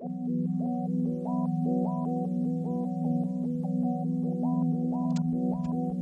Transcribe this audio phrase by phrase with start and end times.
[0.00, 0.10] Thank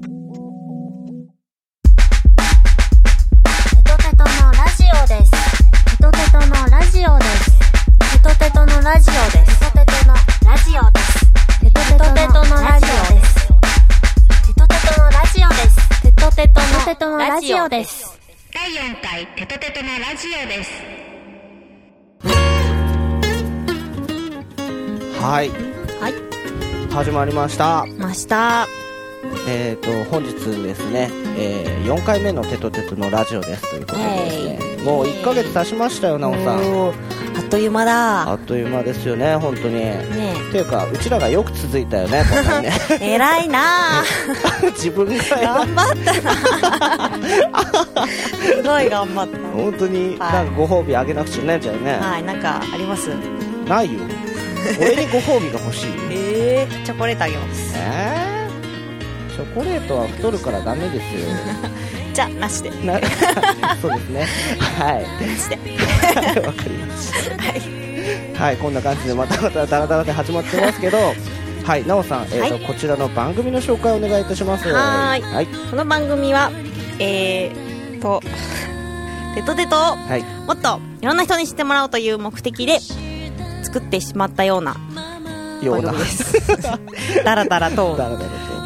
[0.08, 0.13] you.
[26.95, 27.84] 始まりました。
[27.98, 28.69] ました。
[29.48, 36.91] えっ、と、本日ですね、えー、4回目のテトテトのラジオですということでですね、もう1ヶ月経ちましたよ、なおさん。
[37.37, 38.30] あっという間だ。
[38.30, 39.75] あっという間ですよね、本当に。
[39.75, 40.05] ね
[40.51, 42.73] っていうか、うちらがよく続いたよね、こんなにね。
[43.01, 43.15] え。
[43.19, 44.05] 偉いなあ
[44.71, 49.38] 自分が頑張ったな すごい頑張った。
[49.52, 51.99] 本当になんかご褒美あげなくちゃいけないんじゃよね。
[52.01, 53.11] はい、なんかあります？
[53.69, 53.99] ないよ。
[54.80, 55.91] 俺にご褒美が欲しい。
[56.10, 57.74] えー、チョコレートあげます。
[57.76, 59.34] えー？
[59.34, 61.29] チョコレートは太るからダメですよ。
[62.15, 62.71] じゃあ、なしで。
[62.84, 63.01] な
[63.82, 64.26] そうですね。
[64.78, 65.26] はい。
[65.26, 66.40] なしで。
[66.40, 67.42] わかりました。
[67.42, 67.84] はい。
[68.34, 70.98] はい、こんな感じでまたまたダラダラで始まってますけど、
[71.64, 74.68] はい、なおさん、えーとはいこちらの番組の紹介をお願いいたします。
[74.68, 76.50] はーいはい、この番組は、
[76.98, 78.20] えーと、
[79.34, 82.78] テトテトをはい、もっといろんな人に知ってもらおうという目的で
[83.64, 84.76] 作ってしまったような
[85.62, 86.04] ような番組。
[86.04, 87.24] です。
[87.24, 87.96] だらだらと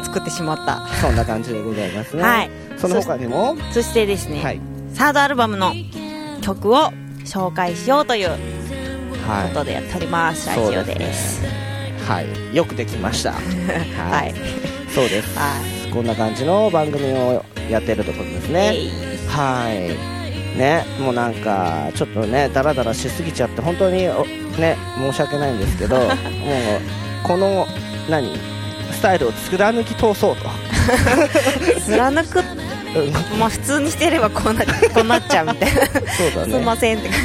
[0.03, 0.85] 作ってしまった。
[1.01, 2.21] そんな感じでございますね。
[2.21, 2.49] はい。
[2.77, 4.61] その他にも、そしてですね、はい、
[4.93, 5.73] サードアルバムの
[6.41, 6.91] 曲を
[7.25, 8.35] 紹介しようというこ
[9.27, 10.47] はとでやっております。
[10.47, 11.41] ラジオです。
[11.43, 11.47] い、
[12.07, 13.31] はい、よくできました。
[13.35, 13.39] は
[14.11, 14.33] はい。
[14.93, 15.37] そうです。
[15.37, 15.55] は
[15.93, 18.53] こんな感じの番組をやってるところですい。
[18.53, 18.75] ね。
[19.27, 20.18] はい。
[20.57, 24.25] ね、もうなんか、ちょっとね、ダラダラしすぎちゃって、本当に、お
[24.59, 26.09] ね、申し訳ないんですけど、 もう、
[27.23, 27.67] この、
[28.09, 28.35] 何、
[28.91, 30.49] スタイルを貫き通そうと。
[31.85, 35.85] 貫く、うんまあ普通にしてればこうなこうなっちゃうみたいな。
[35.85, 35.95] そう
[36.35, 36.79] だすいまね。
[36.81, 37.19] せんって感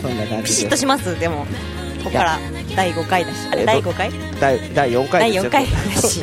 [0.00, 0.44] そんな感じ。
[0.44, 1.44] ピシッとしますでも、
[2.02, 2.38] ここから
[2.74, 3.36] 第5回だし。
[3.66, 4.10] 第5回？
[4.40, 5.50] 第第4回第ですよ。
[5.50, 6.22] 4回だし。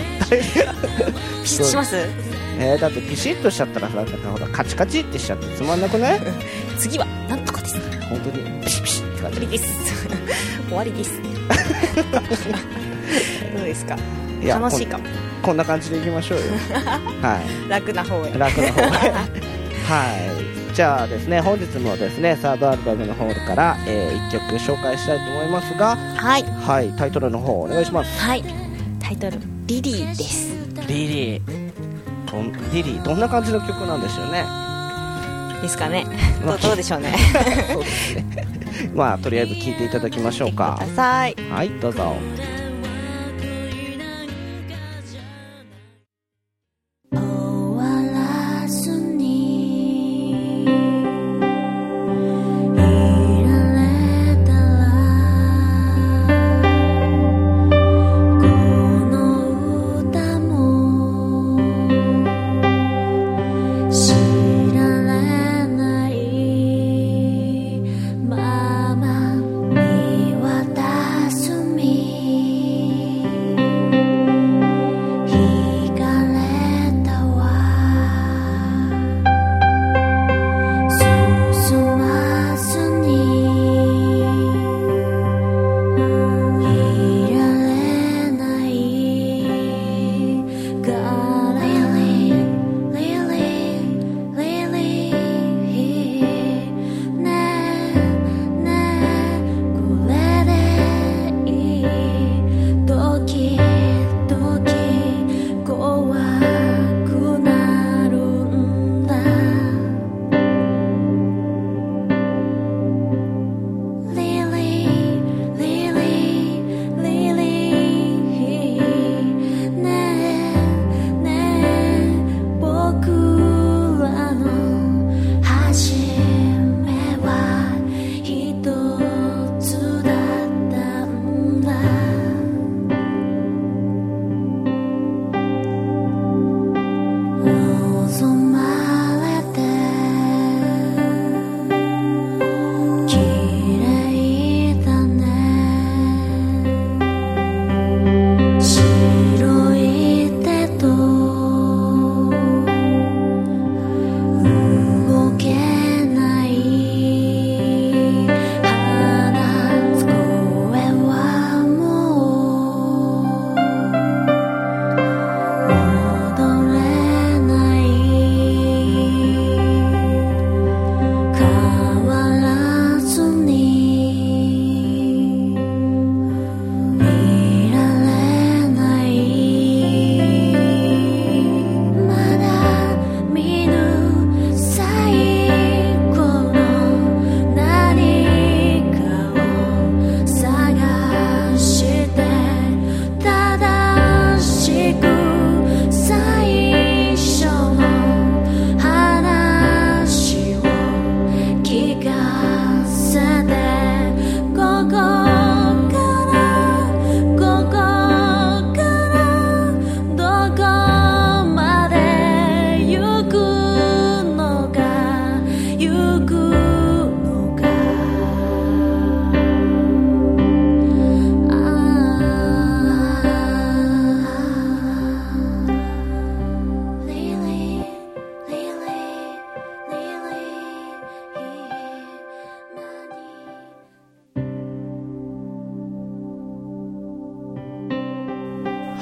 [1.44, 2.27] ピシッとします
[2.60, 6.20] えーだってピシッとしちゃったらさ、なんかほら、カチカチってしちゃってつまんなくない？
[6.78, 7.76] 次は、なんとかです。
[8.10, 9.64] 本当に、ピシピシって感じ 終わりです。
[10.68, 11.22] 終わりです。
[13.56, 13.98] どうですか？
[14.48, 15.04] 楽しいかも。
[15.42, 16.44] こんな感じでいきましょうよ。
[17.22, 17.70] はい。
[17.70, 18.38] 楽な方へ。
[18.38, 19.12] 楽な方へ
[19.88, 20.04] は
[20.72, 26.44] いじゃあですね本日もですねサードアルバムの方から、え1曲紹介したいと思いますがはい。
[26.44, 28.44] はいタイトルの方お願いしますはい。
[29.00, 30.50] タイトル、リリーです。
[30.88, 31.42] リリー
[32.38, 34.46] どんリリーどんな感じの曲なんでしょうね
[35.62, 36.06] ですかね。
[36.46, 37.16] まあどうでしょうね。
[37.74, 38.48] そうですね
[38.94, 40.80] まあとりあえず聴いていただきましょうか。
[41.50, 42.16] はいどうぞ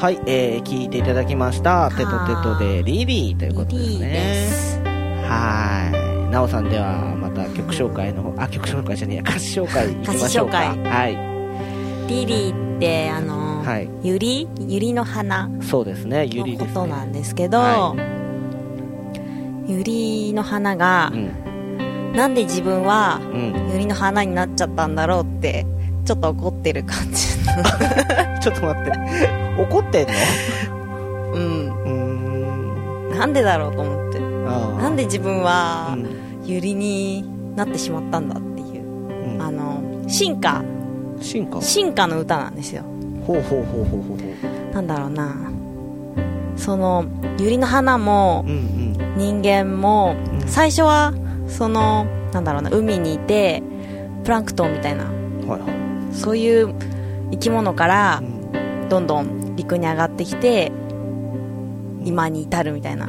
[0.06, 1.90] はい、えー、聞いていただきました。
[1.90, 4.48] テトテトでリリーということですリリーねで。
[4.52, 4.78] す
[5.28, 6.32] はい。
[6.32, 10.62] なおさんでは、また曲紹介の方、あ、曲紹介じゃねえや、歌詞紹介いきましょうか。
[10.62, 12.08] 歌詞紹はい。
[12.08, 14.48] リリーってあの、はいユリ？
[14.60, 15.50] ユリの花？
[15.64, 16.60] そうですね、ゆりね。
[16.60, 17.96] ことなんですけど、は
[19.66, 22.14] ユリの花がう、ん。
[22.16, 23.72] なんで自分はうん。
[23.74, 25.66] ユリの花になっちゃったんだろうって
[26.06, 27.26] ちょっと怒ってる感じ
[28.40, 29.45] ちょっと待って。
[29.58, 30.14] 怒ってんの？
[31.34, 31.68] うん。
[31.70, 33.18] うーん。
[33.18, 34.20] なんでだろうと思って。
[34.20, 36.46] なんで自分はうん。
[36.46, 38.84] ユリになってしまったんだっていう。
[38.84, 39.42] うん。
[39.42, 40.64] あの進化。
[41.22, 41.62] 進化？
[41.62, 42.84] 進化の歌なんですよ。
[43.26, 44.74] ほうほうほうほうほう。
[44.74, 45.36] なんだろうな。
[46.58, 47.06] その
[47.40, 48.46] ユリの花も。
[49.18, 50.48] 人間もうん。
[50.48, 51.14] 最初は
[51.48, 53.64] そのなんだろうな海にいて
[54.24, 55.06] プランクトンみたいな。
[55.06, 55.10] は
[55.58, 55.68] いは
[56.12, 56.14] い。
[56.14, 56.76] そういう
[57.32, 58.90] 生き物からうん。
[58.90, 60.72] どんどん陸に上がってきて
[62.04, 63.08] 今に至るみたいな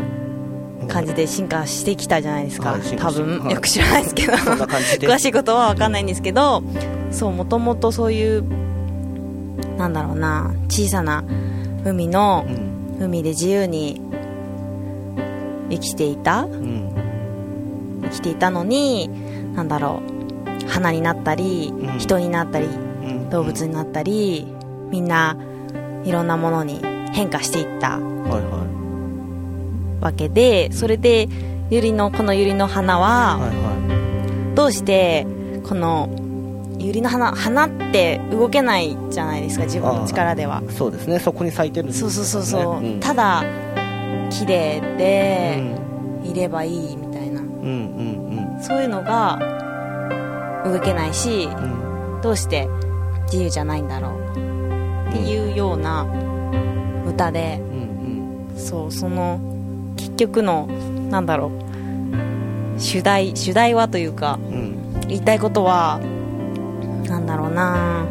[0.88, 4.32] 感じで進化してきたじゃないですか、多してはい分よく知らないですけど。
[4.32, 6.62] 詳しいことは分かんないんですけど
[7.10, 8.44] そうもともとそういう
[9.76, 11.24] なんだろうな小さな
[11.84, 12.76] 海のうん。
[12.98, 14.00] 海で自由に
[15.68, 16.90] 生きていたうん。
[18.04, 19.10] 生きていたのに
[19.54, 20.00] なんだろ
[20.64, 23.30] う花になったり、うん人になったりうん。
[23.30, 24.46] 動物になったり
[24.90, 25.36] みんな
[26.06, 26.80] いろんなものに
[27.12, 27.98] 変化していった。
[27.98, 28.66] はいは
[30.00, 31.28] わけでそれで
[31.70, 33.00] ユリのこのユリの花い。
[33.00, 35.26] ははいはどうして
[35.68, 36.08] この
[36.78, 40.62] ユリの花花って動けないじゃないですか自分の力では。
[40.68, 43.00] いそうですね、そこに咲いてるんですそうそうそうそう、ねん。
[43.00, 43.42] ただ
[44.30, 45.58] 綺麗で
[46.22, 46.30] うん。
[46.30, 47.40] いればいいみたいな。
[47.40, 49.38] うんうんそういうのが
[50.64, 52.20] 動けないしうんうん。
[52.22, 52.68] どうして
[53.24, 54.25] 自由じゃないんだろう
[55.16, 56.06] っていうような
[57.06, 59.40] 歌でうんそうその
[59.96, 60.66] 結局の
[61.10, 61.50] なんだろ
[62.76, 64.76] う主題主題はというかうんうん
[65.08, 66.00] 言いたいことは
[67.08, 68.06] なんだろうな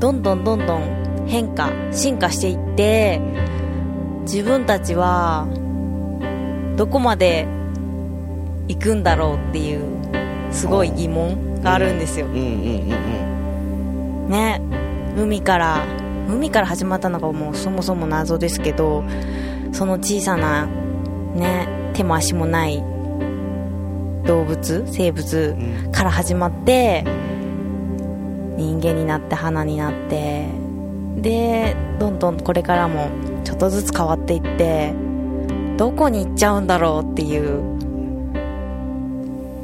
[0.00, 3.20] どんどんどんどん変化進化していって
[4.22, 5.46] 自分たちは
[6.76, 7.46] どこまで
[8.68, 9.84] 行くんだろうっていう
[10.50, 12.26] すごい疑問があるんですよ。
[12.26, 14.30] うんうんうん。
[14.30, 14.60] ね
[15.16, 15.84] 海から
[16.28, 19.04] 海から始まったのがもうそもそも謎ですけど
[19.72, 22.82] その小さなね手も足もない
[24.26, 27.04] 動物生物うんから始まって
[28.56, 30.48] 人間になって花になって
[31.16, 33.10] でどんどんこれからも
[33.44, 34.94] ちょっとずつ変わっていって
[35.76, 37.74] どこに行っちゃうんだろうっていう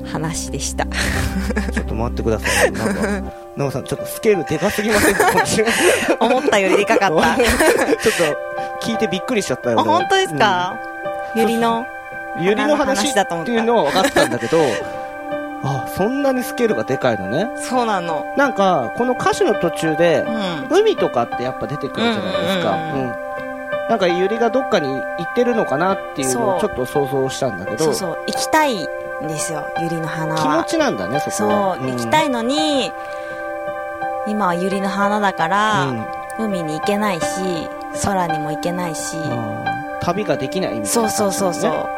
[0.06, 0.86] 話でした
[1.72, 2.72] ちょっと待ってください。
[2.72, 3.39] なんか、
[3.70, 5.26] さん、ちょっとスケールでかすぎませんか？
[6.24, 7.36] 思ったよりでかかった。
[7.36, 8.36] ちょっ
[8.80, 9.80] と、聞いてびっくりしちゃったよ。
[9.80, 10.74] あ本当ですか、
[11.34, 11.84] ゆりの
[12.38, 13.52] うんゆりの話話だと思った。
[13.52, 14.58] っていうのは分かったんだけど、
[15.64, 17.48] あ、そんなにスケールがでかいのね。
[17.56, 18.24] そうなの。
[18.36, 20.24] なんか、この歌詞の途中で
[20.70, 20.78] う、ん。
[20.78, 22.70] 海とかってやっぱ出てくるじゃないですか。
[22.70, 23.00] うんうんうん。
[23.02, 23.14] うん。
[23.90, 28.18] なんか、ゆりがどっかに行ってるのかなっていうのをちょっと想像したんだけど、そうそう。
[28.28, 28.86] 行きたいん
[29.26, 30.40] ですよゆりの花は。
[30.40, 31.76] 気持ちなんだね、そそう、こは。
[31.78, 32.92] 行きたいのに
[34.30, 36.04] 今はゆりの花だから、うん。
[36.38, 37.26] 海に行けないし
[38.02, 39.16] 空にも行けないし、
[40.00, 41.88] 旅ができないみたいなそうそうそうそう、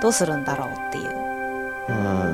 [0.00, 1.10] どうするんだろうっていう。
[1.88, 2.31] うーん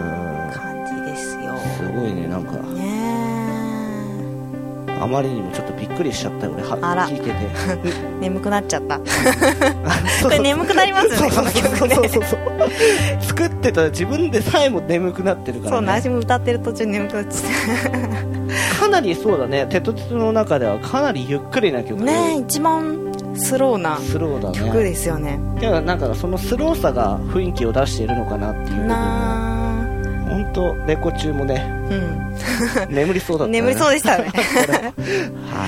[5.00, 6.76] あまりにもちょっとびっくりしちゃったよ俺は
[7.08, 7.32] 聞いてて。
[7.32, 8.98] え 眠くなっちゃった。
[8.98, 9.04] こ
[10.24, 12.40] これ眠くなりますよねこの曲そうそうねそうそう。
[13.20, 19.66] 作ってたら自分でさえも眠くなってるかそうら、ね、私も歌ってる途中眠くなっちゃっかなりそうだね。
[19.68, 21.98] テトテトの中ではかなりゆっくりな曲。
[21.98, 24.58] たね一番スローなスローだね。
[24.58, 25.38] 曲ですよね。
[25.56, 28.86] だからなんかそのスローさが雰囲気を出しているのかなっていう。
[28.86, 29.57] な
[30.28, 32.94] 本当レコ中もねあうん。
[32.94, 34.24] 眠りそうだった、ね、眠りそうでしたね。
[34.34, 35.66] は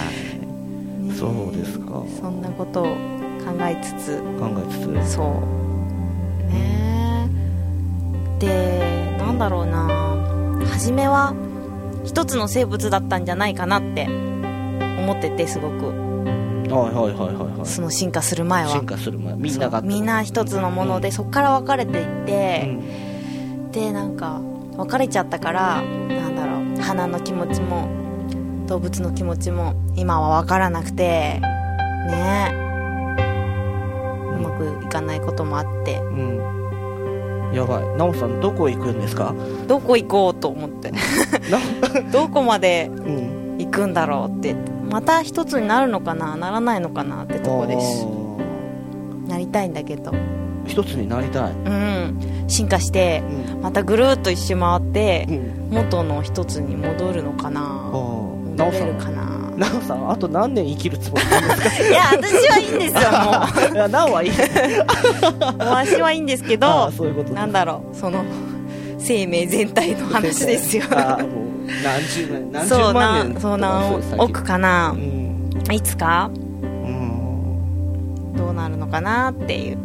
[1.12, 1.12] い。
[1.12, 2.02] そうですか。
[2.20, 2.92] そんなことを考
[3.62, 4.18] えつつ。
[4.38, 5.14] 考えつつ。
[5.14, 6.52] そう。
[6.52, 7.28] ね
[8.38, 8.46] え。
[8.46, 9.88] でなんだろうな。
[10.70, 11.34] 初めは
[12.04, 15.86] 一つの生物だったんじゃないかなって思っててすごく。
[16.70, 17.66] はいはいはいはいはい。
[17.66, 18.70] その進化する前は。
[18.70, 19.34] 進化する前。
[19.34, 23.72] みんながみんな一つのもので、そこから分かれていって、うん。
[23.72, 24.40] でなんか
[24.80, 27.88] 別れちゃったからなんだろう花の気持ちも
[28.66, 31.40] 動物の気持ちも今は分からなくて
[32.08, 32.54] ね。
[34.36, 35.98] うまくいかないこともあって。
[35.98, 37.52] うん。
[37.52, 37.96] やばい。
[37.96, 39.34] なおさんどこ行くんですか？
[39.66, 40.90] どこ行こうと思って。
[40.92, 40.98] な
[42.12, 43.58] どこまでうん。
[43.58, 44.54] 行くんだろうって。
[44.88, 46.36] また一つになるのかな？
[46.36, 47.24] ならないのかな？
[47.24, 48.06] ってとこです。
[49.26, 50.12] あなりたいんだけど。
[50.12, 50.39] ー
[50.70, 52.44] 一つになりたい、うん。
[52.48, 53.22] 進化して
[53.54, 53.60] うん。
[53.62, 57.60] またぐるっと一周回ってうん、元の一つに戻るのかな。
[57.92, 59.20] 戻れるかな。
[59.56, 60.10] なおさん。
[60.10, 61.84] あと何年生きるつもりなんですか？
[61.88, 63.00] いや私はいいんですよ
[63.70, 64.30] もいやなおはいい。
[65.58, 68.22] 私はいいんですけ あどーそういうことなんだろうその
[68.98, 70.84] 生命全体の話ですよ。
[70.90, 71.18] 何
[72.14, 74.18] 十年何十万年そう何先。
[74.20, 74.90] 億かな。
[74.90, 75.50] うん。
[75.72, 76.30] いつか
[76.62, 78.34] うん。
[78.36, 79.78] どうなるのかなっていう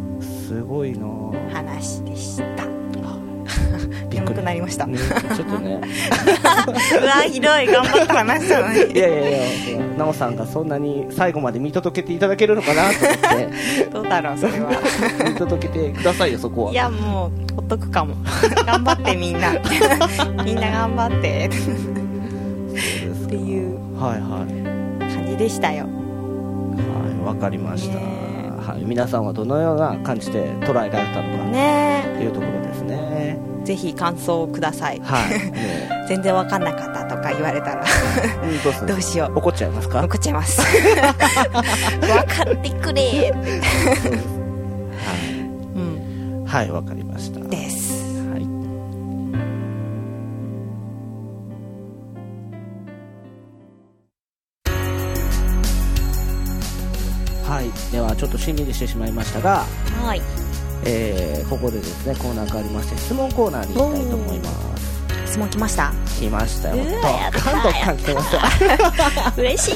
[0.46, 1.06] すごいな。
[1.52, 2.66] 話でした。
[4.08, 5.80] びっくり眠くなりました、ねちょっとね。
[7.02, 7.66] うわひどい。
[7.66, 8.78] 頑張って話したのに。
[8.94, 13.16] いやいやいやなおさんがそんなに最後まで見届けていただけるのかなと思っ
[13.48, 13.84] て。
[13.92, 14.70] どうだろうそれは。
[15.26, 16.72] 見届けてくださいよそこは。
[16.72, 18.14] いやもうほっとくかも。
[18.64, 19.52] 頑張ってみんな。
[20.44, 21.50] みんな頑張って。
[23.26, 25.12] っていうはいはい。
[25.12, 25.86] 感じでしたよ。
[25.86, 25.90] は
[27.22, 28.35] いわかりました、ねはい、
[28.86, 32.04] 皆さんはどのような感じで捉えられたのかね。
[32.18, 33.38] というところですね。
[33.64, 35.00] ぜひ感想をください。
[35.02, 37.84] はい、ね 全然わかんなかったとか言われたら
[38.44, 39.38] うんどうしよう。
[39.38, 40.04] 怒っちゃいますか？
[40.04, 40.62] 怒っちゃいます。
[40.62, 43.04] 分かってくれっ
[43.44, 43.60] て。
[45.74, 46.44] うん。
[46.46, 47.40] はいわかりました。
[47.40, 47.95] です
[57.56, 59.64] はい、ではちょっとしんみりしてしまいましたが、
[60.04, 60.20] はい。
[60.84, 64.96] えーここでですねコーナーがありまして質問コーナーに行きたいと思います。
[65.26, 65.92] 質問来ました？
[66.20, 66.76] 来ましたよ。
[66.76, 68.30] うわドやったッカンドッカン来てまし
[69.34, 69.40] た。
[69.40, 69.74] 嬉しい。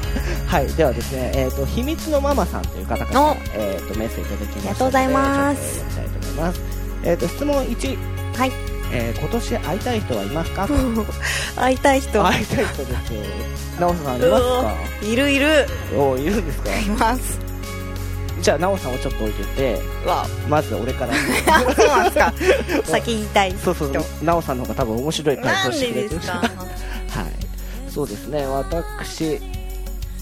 [0.48, 0.66] はい。
[0.68, 5.76] ではですね、えー、と秘密のママさんという方からお、えー、とメッセージいただきましたのでありがとうございます。
[5.76, 6.60] ちょっと読みたいと思います、
[7.04, 7.98] えー、と質問1、
[8.38, 10.68] はいえー今年会いたい人はいますか？
[11.56, 12.22] 会いたい人。
[12.24, 13.20] 会いたい人ですよ。
[13.80, 14.74] なおさんいますか？
[15.02, 15.66] いるいる。
[15.96, 16.78] おいるんですか？
[16.78, 17.38] います。
[18.40, 21.12] じゃあなおさんをちょっと置いといてわまず俺から。
[21.52, 22.32] あそうなんですか。
[22.86, 27.92] 先言いたいそうそう人なおさんの方が多分面白い回答してくれてるはい。
[27.92, 29.40] そうですね私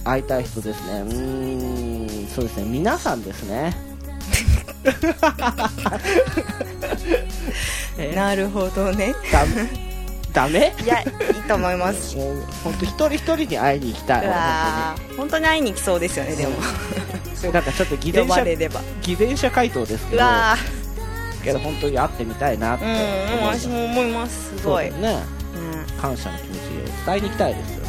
[0.05, 1.01] 会いたい人ですね。
[1.01, 3.77] うーんそうですね皆さんですね。
[3.77, 3.96] え
[8.15, 9.15] なるほどね。
[9.33, 9.45] だ
[10.33, 10.75] ダメ？
[10.85, 12.17] いやいいと思います。
[12.17, 14.27] もう本当一人一人に会いに行きたい。
[15.17, 15.47] 本当に。
[15.47, 16.53] 会いに来そうですよねでも。
[16.55, 16.63] 本
[17.41, 18.81] 当になんかちょっと偽呼善者ばれれば。
[19.03, 20.57] 偽善者回答ですけうどわ
[21.43, 22.99] けど本当に会ってみたいなって思い
[23.45, 23.61] ます。
[23.61, 24.59] 私も思います。
[24.59, 24.85] すごい。
[24.93, 25.23] ね。
[25.55, 25.59] う
[25.97, 26.01] ん。
[26.01, 26.61] 感謝の気持ちを
[27.07, 27.87] 伝えに行きたいですよ。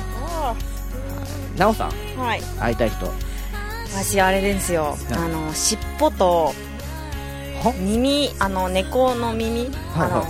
[1.57, 1.91] なおさん？
[2.17, 2.41] はい。
[2.59, 3.11] 会いたい人
[3.93, 4.97] 私あれですよ。
[5.09, 6.53] なあの尻尾と
[7.63, 7.73] は？
[7.79, 10.27] 耳あの猫の耳、はいあのは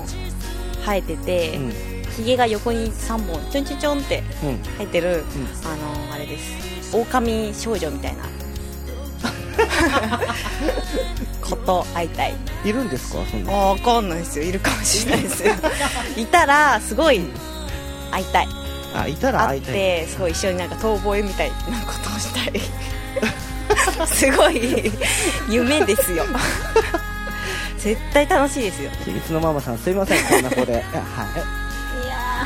[0.85, 1.71] 生えてて、うん。
[2.17, 4.57] ひげが横に3本ちょんちょんちょんってうん。
[4.77, 5.23] 生えてる、
[5.65, 5.75] あ
[6.07, 6.95] のあれです。
[6.95, 8.23] 狼少女みたいな。
[11.41, 12.33] こと会いたい。
[12.63, 13.25] いるんですか？
[13.29, 13.51] そんな。
[13.53, 14.45] あ分かんないですよ。
[14.45, 15.53] いるかもしれないですよ。
[16.15, 17.21] いたらすごい
[18.11, 18.47] 会いたい。
[18.95, 19.73] あいたら会いたい。
[19.73, 22.53] てすごい一緒になんか遠吠えみたいなことをしたい
[24.07, 24.91] すごい
[25.49, 26.25] 夢ですよ。
[27.79, 28.89] 絶対楽しいですよ。
[29.05, 30.73] 秘密のママさんすいませんこんな子で。
[30.75, 30.83] はい。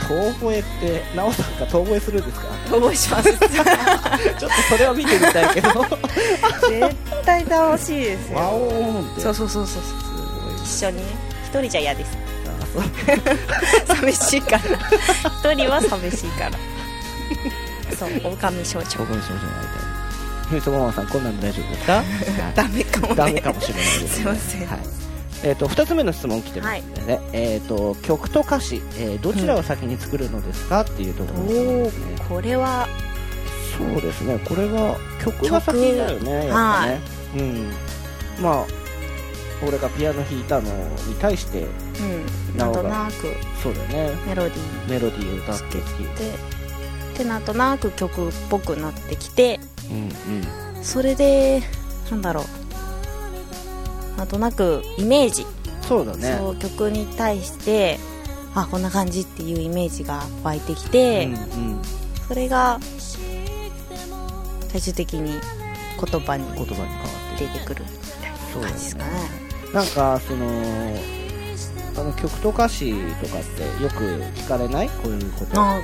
[0.07, 2.47] 遠吠えってなおさんが遠吠えするんですか？
[2.69, 3.29] ー遠吠えします。
[3.31, 5.69] ちょっとそれは見てみたいけど。
[5.69, 5.87] わ
[6.69, 8.39] 絶対楽しいですよ。
[8.39, 9.21] おーって。
[9.21, 10.97] そうそうそうそうすごい一緒に。
[10.97, 11.03] ね
[11.43, 12.11] 一人じゃ嫌です。
[13.87, 14.59] 寂しいから。
[14.59, 16.51] 一人は寂しいから。
[17.97, 18.87] そう狼少女。
[18.97, 19.90] 僕の少女に会いたい
[20.51, 21.93] 秘密のママさんこんなの大丈夫ですか？
[21.93, 22.03] は
[22.51, 23.15] いダメかもね。
[23.15, 24.67] ダメかもしれないです、すいません。
[24.67, 24.79] はい。
[25.43, 32.15] えー、と2つ目の質問来てますので、ねえー、と曲と歌詞、えーどちらを先に作るのですか、っていうところですね。
[32.19, 32.87] おこれは。
[33.77, 34.37] そうですね。
[34.45, 36.99] これは曲が先だよねやっぱね、
[37.37, 37.71] うん。
[38.41, 38.65] まあ
[39.65, 40.69] 俺がピアノ弾いたの
[41.07, 41.61] に対して
[42.51, 42.57] うん。
[42.57, 43.33] なんとなく。
[43.63, 44.15] そうだよね。
[44.27, 44.91] メロディー。
[44.91, 45.83] メロディーを歌ってき
[46.17, 46.33] てで
[47.19, 49.59] でなんとなく曲っぽくなってきて
[49.91, 49.97] うん
[50.77, 50.83] うん。
[50.83, 51.61] それで
[52.09, 52.45] なんだろう。
[54.17, 55.45] なんとなくイメージ、
[55.81, 56.37] そうだね。
[56.37, 57.99] そう曲に対して
[58.53, 61.81] あこんな感じっていうイメージが湧いてきて、うんうん。
[62.27, 62.79] それが
[64.69, 66.85] 最終的に言葉に言葉に変わ
[67.35, 67.89] って出てくるみ
[68.21, 69.11] たいな感じですかね。
[69.73, 70.45] なんかその
[71.97, 73.95] あの曲と歌詞とかってよく
[74.35, 74.89] 聞かれない？
[74.89, 75.59] こういうこと。
[75.59, 75.79] あ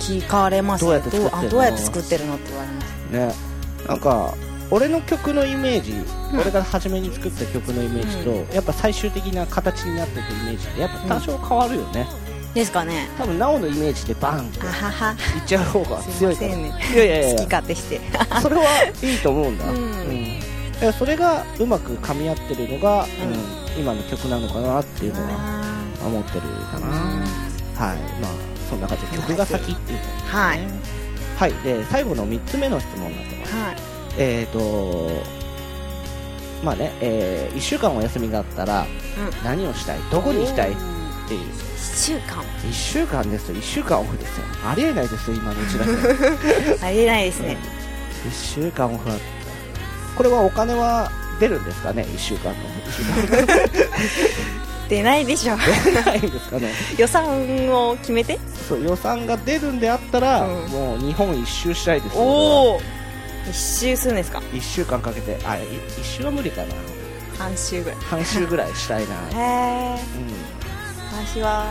[0.00, 1.10] 聞かれますどうやって
[1.78, 3.44] 作ってるのって言われます。
[3.44, 3.49] ね
[3.88, 4.34] なんか
[4.70, 12.06] 俺の曲のイメージ、うん俺が初めに作った曲のイメージと、やっぱ最終的な形になっていくイメージってやっぱ多少変わるよね、
[12.54, 13.08] ですかね。
[13.18, 14.64] 多分なおのイメージでバンっていっ
[15.44, 16.56] ちゃう方が強いから。
[16.56, 16.72] ね。
[16.94, 17.36] いやいやいや。
[17.36, 18.00] 好き勝手して。
[18.40, 18.62] それは
[19.02, 20.92] いいと思うんだ、うん。
[20.92, 23.32] それがうまく噛み合ってるのが、うん。
[23.32, 25.28] うん今の曲なのかなっていうのは
[26.02, 27.20] あ思ってるかな、ーうん。
[27.76, 27.98] はい。
[28.20, 30.60] まあそんな感じで曲が先っていうことはい
[31.40, 33.54] はいで最後の3つ目の質問になってます。
[33.56, 33.76] はい。
[34.18, 35.22] えーと
[36.62, 38.88] まあね、え1週間お休みがあったらうん。
[39.44, 39.98] 何をしたい？
[40.10, 40.72] どこに行きたい？
[40.72, 40.74] っ
[41.26, 41.40] ていう。
[41.40, 42.42] 1週間。
[42.42, 43.56] 1週間ですよ。
[43.56, 44.44] 1週間オフですよ。
[44.66, 45.90] ありえないですよ今のうちだけ
[46.86, 47.56] ありえないですね。
[48.28, 49.08] 1週間オフ
[50.14, 52.56] これはお金は出るんですかね？1週間の
[54.90, 55.56] 出ないでしょ。
[55.84, 56.72] 出ないんですかね。
[56.98, 57.24] 予算
[57.72, 58.38] を決めて？
[58.68, 60.66] そう予算が出るんであったら、うん。
[60.68, 62.16] もう日本一周したいです。
[62.16, 62.80] よおお
[63.48, 65.38] 一周するんですか？1週間かけて。
[65.46, 65.60] あい
[65.98, 66.68] 一周は無理かな。
[67.38, 67.98] 半周ぐらい。
[68.10, 71.64] 半周ぐらいしたいな、 へえう私は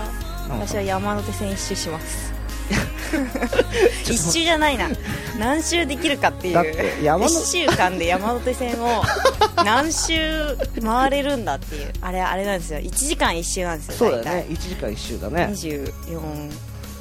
[0.49, 2.34] ん、私は山手線一周します
[4.04, 4.89] 一周じゃないな。
[5.38, 9.04] 何周できるかっていだってう山の1週間で山手線を
[9.63, 11.91] 何周回れるんだっていう。
[12.02, 12.80] あれあれなんですよ。
[12.80, 14.45] 1時間1周なんですよそうだよね。
[14.50, 15.50] 1時間1周だね。
[15.52, 16.52] 24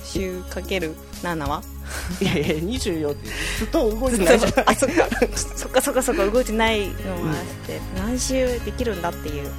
[0.05, 1.63] 周かける7は？
[2.21, 4.53] いやいや24ってずっと動いてないじゃん。
[4.67, 5.81] あそっかそっか。
[5.83, 6.27] そっかそっか。
[6.27, 7.81] 動いてないのもあって。
[7.97, 9.51] 何周できるんだっていう。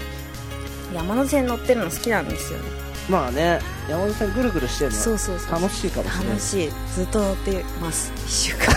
[0.93, 2.65] 山手線乗ってるの好きなんですよね
[3.09, 5.51] まあね山手線ぐるぐるしてるのそうそうそう。
[5.61, 6.27] 楽しいかもしれない。
[6.29, 6.71] 楽しい。
[6.93, 8.11] ずっと乗ってます。
[8.15, 8.69] 1週間。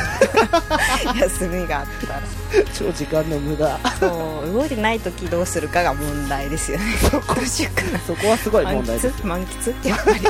[1.20, 2.22] 休みがあったら。
[2.72, 3.78] 超時間の無駄。
[4.00, 6.84] そう動いてない時どうするかが問題ですよね。
[7.10, 9.22] どうしようかなそこはすごい問満題です。
[9.22, 9.26] 喫？
[9.26, 10.20] 満喫やっぱり。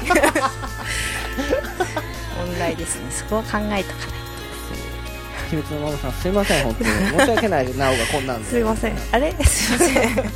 [2.36, 3.02] 問題ですね。
[3.10, 3.84] そこは考えとかない
[5.50, 6.90] 秘密のママさんすいません本当に。
[6.90, 7.76] 申し訳ない。
[7.76, 8.48] なおがこんなんで。
[8.50, 8.98] すいません。
[9.12, 9.32] あれ？
[9.44, 10.30] すいません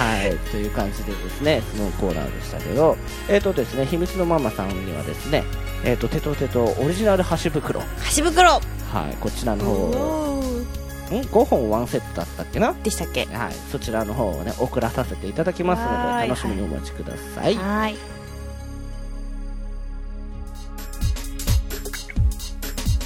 [0.00, 0.38] はい。
[0.50, 2.96] という感じでですねそのコーナーでしたけど。
[3.28, 5.44] えっ、とですね秘密のママさんにはですね
[5.84, 7.80] えっ、とテトテトオリジナル箸袋。
[7.80, 8.56] は箸袋。
[8.56, 9.72] いこちらの方。
[9.72, 11.20] おー。
[11.20, 12.72] ん？5本ワンセットだったっけな？
[12.72, 13.26] でしたっけ？
[13.26, 17.54] はいそちらの方をね送らさせていただきますので楽しみにお待ちください。
[17.56, 17.96] はーい。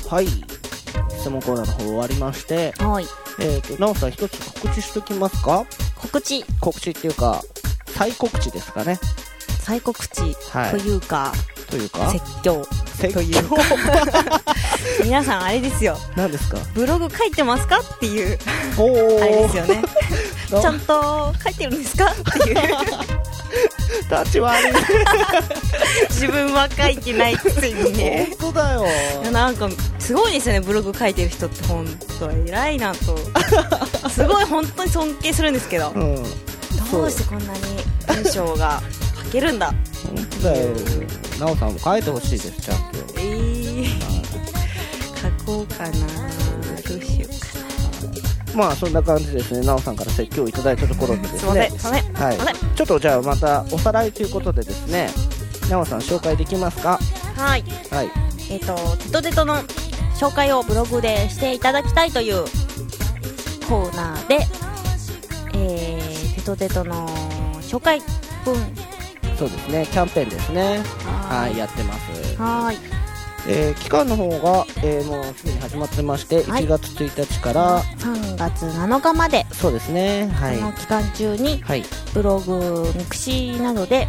[0.09, 0.27] はい。
[1.19, 2.73] 質問コーナーの方終わりまして。
[2.79, 3.07] はい。
[3.41, 5.67] えっ、となおさん一つ告知しときますか？
[6.05, 6.45] 告知。
[6.61, 7.43] 告知っていうか
[7.97, 8.99] 再告知ですかね。
[9.61, 10.21] 再告知。
[10.53, 10.71] はい。
[10.73, 11.33] というか、
[11.71, 12.11] というか？
[12.11, 12.65] 説教。
[12.97, 13.57] 説という教
[15.05, 15.99] 皆さんあれですよ。
[16.17, 16.59] 何ですか？
[16.75, 17.81] ブログ書いてますか？
[17.81, 18.39] っていう。
[19.21, 19.83] あれですよね。
[20.51, 22.11] なちゃんと書いてるんですか？
[22.13, 22.57] っていう
[24.11, 24.73] 立ち悪い。
[26.11, 28.29] 自分は書いてないくせにね。
[28.39, 28.85] 本当だよ。
[29.31, 31.87] なんかすごいですよねブログ書いてる人って本
[32.19, 33.17] 当偉いなと。
[34.09, 35.91] すごい本当に尊敬するんですけど。
[35.91, 36.23] うん。
[36.91, 37.61] どうしてこんなに
[38.07, 38.83] 文章が
[39.25, 39.73] 書けるんだ。
[40.07, 40.71] 本当だよ。
[41.41, 42.99] なおさんも書いてほしいですちゃんと。
[43.19, 43.87] えー、
[45.39, 45.91] 書こうかな。
[46.87, 47.54] どうしようか
[48.55, 49.67] まあそんな感じですね。
[49.67, 51.67] なおさんから説教をいただいたところでですね。
[51.67, 52.15] んすいません。
[52.15, 52.39] はい。
[52.77, 55.11] ちょっとじゃあまたおさらいということでですね。
[55.71, 56.99] なおさん紹介できますか？
[57.37, 57.65] はい。
[57.91, 58.11] はい。
[58.51, 59.57] えっ、とテトテトの
[60.17, 62.45] 紹介をブログでしていただきたいという
[63.69, 64.47] コーナーで
[65.55, 67.09] えー、テトテトの
[67.63, 68.01] 紹介
[68.45, 68.55] 文。
[69.37, 69.89] そうですね。
[69.91, 70.83] キャンペーンですね。
[71.29, 71.59] はい。
[71.59, 72.37] やってます。
[72.37, 72.94] はーい
[73.47, 76.65] えー期間の方が、えーもうすでに始まってまして、はい。
[76.65, 79.47] 1月1日から3月7日まで。
[79.53, 80.29] そうですね。
[80.35, 80.57] はい。
[80.59, 81.85] この期間中にはい。
[82.15, 84.09] ブログミクシーなどで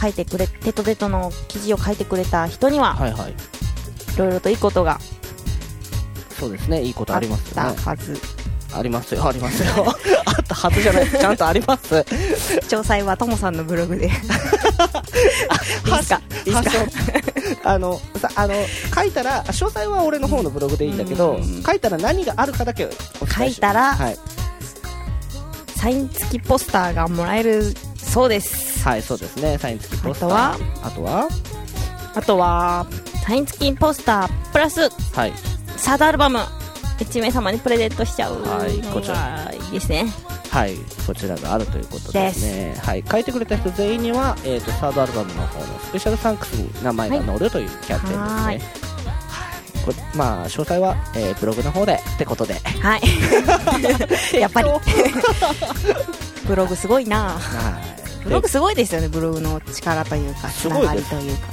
[0.00, 3.32] 書いてくれテトテトの記事を書いてくれた人にははいはい。
[3.32, 4.98] いろいろといいことが
[6.38, 6.82] そうですね。
[6.82, 8.16] いいことありますよたねはず。
[8.74, 9.26] ありますよ。
[9.26, 9.86] ありますよ。
[10.26, 11.10] あったはずじゃない。
[11.10, 11.94] ちゃんとあります。
[11.94, 14.08] 詳細はともさんのブログで。
[14.08, 16.20] いいですか？
[16.44, 16.76] いいです
[17.32, 17.37] か？
[17.64, 18.54] あのさあの
[18.94, 22.88] 書いたら詳細は俺の方のブログでいいんだけど、うん書いたら何があるかだけ
[23.36, 24.16] 書いたらはい、
[25.76, 28.82] サイン付きポスターがもらえるそうです。
[28.82, 29.58] はい、そうですね。
[29.58, 30.30] サイン付きポスター。
[30.32, 31.28] ああとは？
[32.14, 32.86] あとは
[33.26, 35.32] サイン付きポスタープラスはい。
[35.76, 36.38] サードアルバム
[36.98, 39.14] 1名様にプレゼントしちゃうのはいこちら。
[39.14, 40.06] がいいですね
[40.50, 42.74] はいこちらがあるということですね。
[42.78, 48.56] はい書いてくれた人全員には、えー、とサードアルバムの方のスペシャルサンクスに名前が載るというキャンペーンですね、ははい。
[48.56, 48.60] い
[49.84, 52.54] これまあ詳細は、えーブログの方でってことで。
[52.54, 53.02] はい。
[54.38, 54.68] やっぱり。
[56.46, 57.30] ブログすごいな。
[57.38, 57.80] は
[58.20, 58.24] い。
[58.24, 61.46] ブログすごいですよねブログの力というかつながりというか。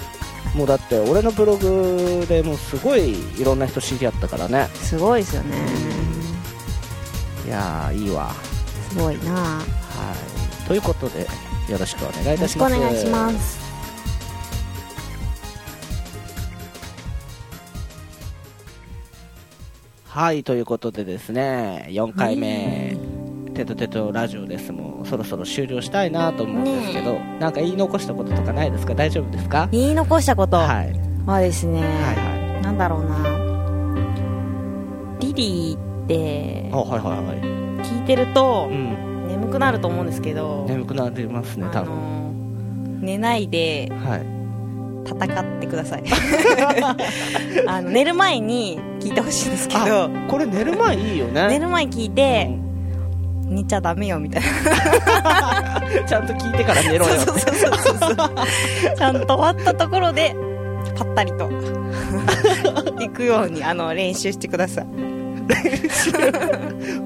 [0.55, 4.69] もうだって俺のブログでもうすごいいろんな人知り合ったからね。
[4.81, 5.57] すごいですよね。
[7.45, 8.33] いやーいいわ
[8.95, 9.33] すごいな。
[9.33, 9.61] は
[10.63, 10.67] い。
[10.67, 11.27] ということで
[11.69, 12.75] よろしくお願いいたします。
[12.75, 13.65] よろしくお願いします。
[20.07, 22.95] はいということでですね4回目、
[23.53, 28.95] テトテトラジオですもうそろそろ終了したいなと思うんですけど、ね、なんか言い残したこととかないですか？
[28.95, 29.67] 大丈夫ですか？
[29.73, 30.55] 言い残したこと。
[30.55, 30.85] は
[31.41, 33.17] ですね、はいはい、なんだろうな。
[35.19, 37.64] リリーってはいはいはい。
[37.89, 39.27] 聞いてるとうん。
[39.27, 41.93] 眠くなると思うんですけど、眠くなりますねあ多分。
[41.93, 44.35] の寝ないではい。
[45.07, 45.15] 戦
[45.57, 46.03] ってください。
[47.67, 50.09] あの寝る前に聞いてほしいんですけど。
[50.27, 51.47] これ寝る前いいよね。
[51.47, 52.49] 寝る前に聞いて、
[53.47, 55.81] 寝ちゃダメよみたいな。
[56.07, 57.19] ちゃんと聞いてから寝ろよって。
[57.25, 58.17] そうそうそうそう
[58.97, 60.35] ちゃんと終わったところで
[60.97, 61.49] パッタリと。
[62.99, 64.85] 行くようにあの練習してください。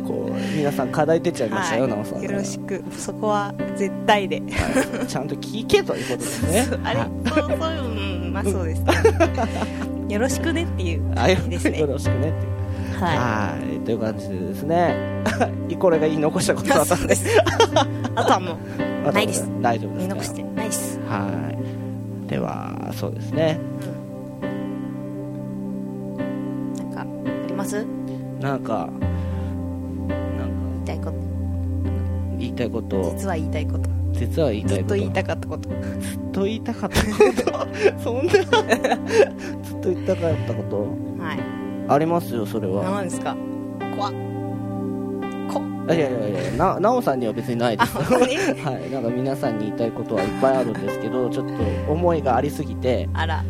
[0.07, 0.18] こう
[0.55, 2.83] 皆さん課題出ちゃいましたよ、なおさんよろしく。
[2.97, 4.39] そこは絶対で。
[4.39, 5.07] はい。
[5.07, 7.09] ちゃんと聞けということですねあれはい。
[7.29, 7.83] そうそういう
[8.25, 8.81] うんまあそうです。
[8.83, 8.93] ね
[10.09, 11.79] よろしくねっていうあよですね。
[11.79, 13.01] よろしくねっていう。
[13.01, 13.79] ははい。
[13.85, 15.23] という感じでですね。
[15.79, 17.15] これが言い残したことだったんで
[18.15, 18.57] あとはも
[19.07, 19.47] う ないです。
[19.61, 20.99] 大丈夫ですか見残してないです。
[21.07, 21.29] は
[22.25, 22.29] い。
[22.29, 23.59] ではそうですね。
[26.77, 27.05] なんかあ
[27.47, 27.85] ります？
[28.41, 28.89] なんか
[32.59, 33.01] たいこと。
[33.15, 33.89] 実は言いたいこと。
[34.11, 34.95] 実は言いたいこと。
[34.95, 35.69] ずっと言いたかったこと。
[35.69, 35.79] ずっ
[36.33, 37.07] と言いたかったこ
[37.51, 37.67] と。
[38.03, 38.31] そんな。
[39.63, 40.77] ずっと言いたかったこと。
[41.23, 41.39] はい。
[41.87, 42.83] ありますよそれは。
[42.83, 43.35] 何ですか？
[43.95, 44.13] 怖っ。
[45.51, 46.11] こいやいやい
[46.45, 47.95] やななおさんには別にないです。
[47.97, 48.91] はい。
[48.91, 51.53] なんか皆さんに言いたいことはいっぱいあるんですけどちょっと
[51.91, 53.43] 思いがありすぎてあら。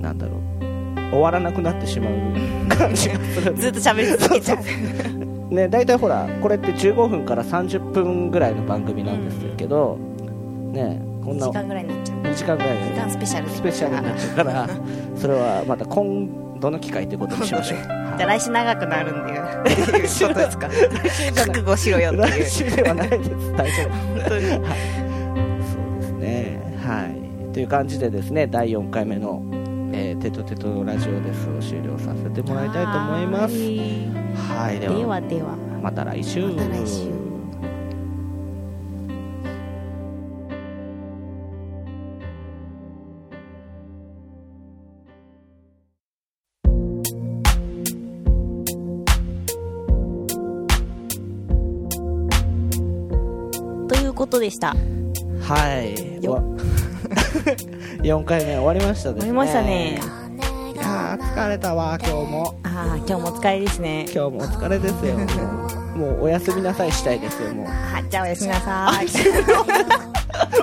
[0.00, 1.10] なんだろう。
[1.10, 3.54] 終わらなくなってしまう感じがする。
[3.54, 4.58] ずっと喋り続けちゃう
[5.50, 9.96] ね大体ほらこれって15分から30分ぐらいの番組なんですけど、
[10.72, 12.18] ねこん2な時間ぐらいになっちゃう。
[12.20, 14.68] 2時間ぐらい2スペシャルスペシャルになっちゃうから
[15.16, 20.68] それはまた今度の機会ということにしましょう、 じゃあはい来週長くなるんでっていうことですか。
[21.46, 22.44] 覚悟しろよっていう。
[22.44, 23.30] 来週ではないです。
[23.56, 23.90] 大丈夫。
[23.90, 24.46] 本当に。
[24.50, 24.60] そう
[26.00, 26.60] ですね。
[26.84, 27.52] はい。
[27.52, 29.42] という感じでですね第4回目の、
[29.92, 34.17] えーテトテトラジオですを終了させてもらいたいと思います
[34.48, 35.56] はいででははでは。
[35.82, 36.46] また来週。
[36.48, 37.08] また来週。
[53.88, 54.74] ということでした。
[55.42, 56.24] はい。
[56.24, 56.32] よ。
[56.32, 56.42] わ
[58.02, 59.20] 4回目終わりましたね。
[59.20, 60.27] 終わりましたね
[60.98, 62.60] いやー疲れたわ今日も。
[62.64, 64.02] ああ今日もお疲れですね。
[64.12, 65.14] 今日もお疲れですよ。
[65.96, 67.66] もうお休みなさいしたいですよもう。
[67.68, 69.06] あじゃあおやすみなさい。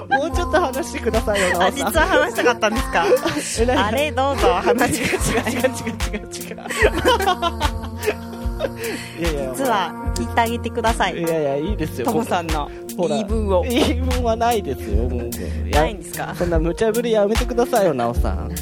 [0.09, 3.85] もうちょっと話してくださいよなあ実は話したかったんですか？
[3.87, 6.57] あれどうぞ話が違う違う違う違う違う。
[9.19, 11.17] いやいや実は聞いてあげてください。
[11.17, 12.05] いやいやいいですよ。
[12.07, 12.69] ともさんの
[13.07, 13.63] 言い分を。
[13.63, 15.29] 言い分はないですよもう。
[15.69, 16.35] ないんですか？
[16.37, 18.49] そんな無茶ぶりやめてくださいよなおさん。
[18.49, 18.55] ね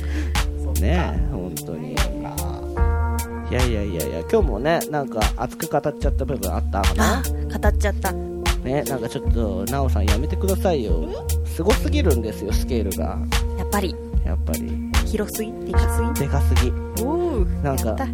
[0.82, 1.23] え本当にい
[3.54, 7.20] やいやいやいや今日もねなんか熱く語っちゃった部分あったかな？
[7.20, 7.24] あ
[7.60, 8.12] 語っちゃった。
[8.12, 11.08] ねなんかちょっとなおさんやめてくださいよ。
[11.46, 13.18] すごすぎるんですよスケールが。
[13.58, 13.96] やっぱり。
[14.26, 14.72] やっぱり。
[15.06, 16.20] 広すぎでかすぎ。
[16.22, 16.72] でかすぎ。
[17.04, 18.08] おおなんかやった。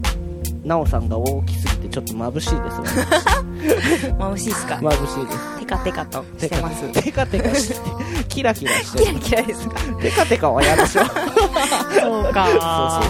[0.66, 4.76] なおさんが大きすぎてちょっと眩しいですよ 眩しいっすか？
[4.76, 5.60] 眩しいです。
[5.60, 6.92] テカテカとしてます。
[7.02, 7.76] テカテカして
[8.28, 9.76] キラキラしてキラキラですか？
[10.02, 11.04] テカテカは嫌でしょ。
[12.02, 12.48] そうか。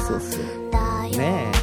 [0.08, 1.59] そうそうそうだよねも